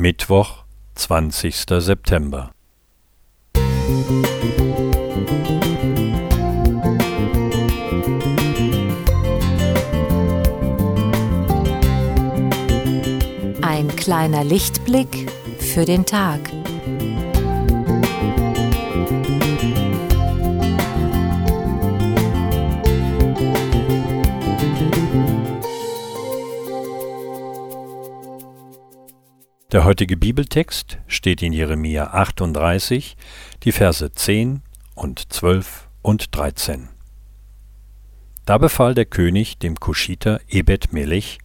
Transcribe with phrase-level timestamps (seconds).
[0.00, 1.54] Mittwoch, 20.
[1.78, 2.52] September.
[13.60, 16.40] Ein kleiner Lichtblick für den Tag.
[29.72, 33.16] Der heutige Bibeltext steht in Jeremia 38,
[33.62, 34.62] die Verse 10
[34.96, 36.88] und 12 und 13.
[38.46, 41.38] Da befahl der König dem Kuschiter Ebed Melech,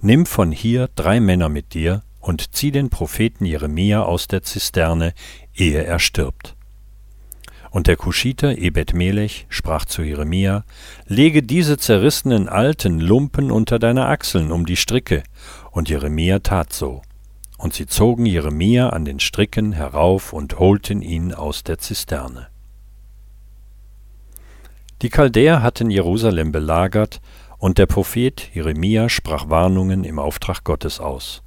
[0.00, 5.14] Nimm von hier drei Männer mit dir und zieh den Propheten Jeremia aus der Zisterne,
[5.54, 6.56] ehe er stirbt.
[7.70, 10.64] Und der Kuschiter Ebed Melech sprach zu Jeremia,
[11.06, 15.22] Lege diese zerrissenen alten Lumpen unter deine Achseln um die Stricke.
[15.70, 17.02] Und Jeremia tat so.
[17.56, 22.48] Und sie zogen Jeremia an den Stricken herauf und holten ihn aus der Zisterne.
[25.02, 27.20] Die Chaldäer hatten Jerusalem belagert,
[27.58, 31.42] und der Prophet Jeremia sprach Warnungen im Auftrag Gottes aus.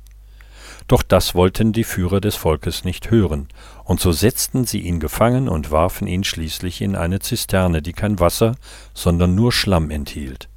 [0.87, 3.47] Doch das wollten die Führer des Volkes nicht hören,
[3.83, 8.19] und so setzten sie ihn gefangen und warfen ihn schließlich in eine Zisterne, die kein
[8.19, 8.55] Wasser,
[8.95, 10.48] sondern nur Schlamm enthielt.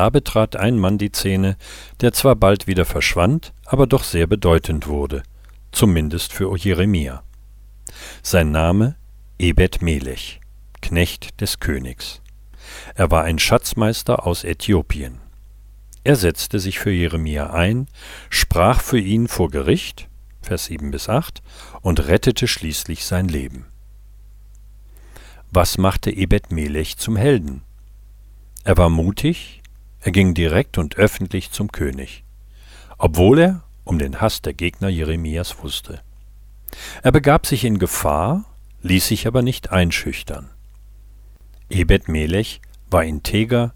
[0.00, 1.58] Da betrat ein Mann die Szene,
[2.00, 5.22] der zwar bald wieder verschwand, aber doch sehr bedeutend wurde,
[5.72, 7.22] zumindest für Jeremia.
[8.22, 8.96] Sein Name
[9.38, 10.40] Ebed Melech,
[10.80, 12.22] Knecht des Königs.
[12.94, 15.18] Er war ein Schatzmeister aus Äthiopien.
[16.02, 17.86] Er setzte sich für Jeremia ein,
[18.30, 20.08] sprach für ihn vor Gericht,
[20.40, 21.42] Vers 7 bis 8,
[21.82, 23.66] und rettete schließlich sein Leben.
[25.50, 27.60] Was machte Ebed Melech zum Helden?
[28.64, 29.59] Er war mutig,
[30.00, 32.24] er ging direkt und öffentlich zum König,
[32.98, 36.00] obwohl er um den Hass der Gegner Jeremias wusste.
[37.02, 38.44] Er begab sich in Gefahr,
[38.82, 40.48] ließ sich aber nicht einschüchtern.
[41.68, 42.60] Ebed Melech
[42.90, 43.74] war integer,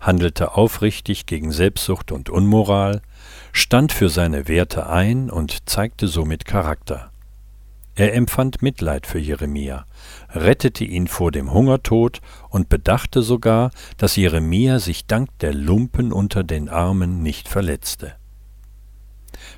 [0.00, 3.02] handelte aufrichtig gegen Selbstsucht und Unmoral,
[3.52, 7.11] stand für seine Werte ein und zeigte somit Charakter.
[7.94, 9.84] Er empfand Mitleid für Jeremia,
[10.30, 16.42] rettete ihn vor dem Hungertod und bedachte sogar, dass Jeremia sich dank der Lumpen unter
[16.42, 18.14] den Armen nicht verletzte.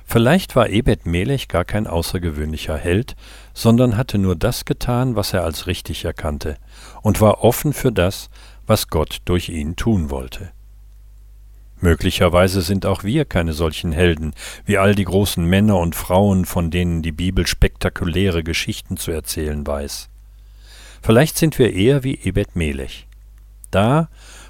[0.03, 3.15] Vielleicht war Ebed Melech gar kein außergewöhnlicher Held,
[3.53, 6.57] sondern hatte nur das getan, was er als richtig erkannte,
[7.01, 8.29] und war offen für das,
[8.67, 10.51] was Gott durch ihn tun wollte.
[11.81, 14.33] Möglicherweise sind auch wir keine solchen Helden
[14.65, 19.65] wie all die großen Männer und Frauen, von denen die Bibel spektakuläre Geschichten zu erzählen
[19.65, 20.09] weiß.
[21.01, 23.07] Vielleicht sind wir eher wie Ebed Melech.
[23.71, 24.09] Da,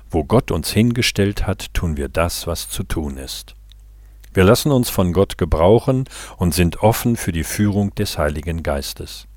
[0.10, 3.56] wo Gott uns hingestellt hat, tun wir das, was zu tun ist.
[4.34, 6.06] Wir lassen uns von Gott gebrauchen
[6.38, 9.28] und sind offen für die Führung des Heiligen Geistes.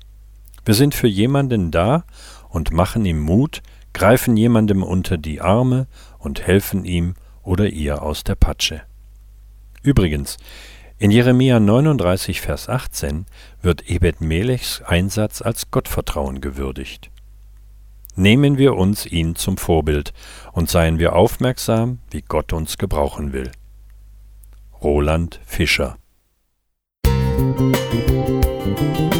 [0.65, 2.03] Wir sind für jemanden da
[2.49, 3.61] und machen ihm Mut,
[3.93, 5.87] greifen jemandem unter die Arme
[6.19, 8.81] und helfen ihm, oder ihr aus der Patsche.
[9.81, 10.37] Übrigens,
[10.97, 13.25] in Jeremia 39, Vers 18
[13.61, 17.09] wird Ebed Melechs Einsatz als Gottvertrauen gewürdigt.
[18.15, 20.11] Nehmen wir uns ihn zum Vorbild
[20.51, 23.51] und seien wir aufmerksam, wie Gott uns gebrauchen will.
[24.81, 25.97] Roland Fischer
[27.37, 29.18] Musik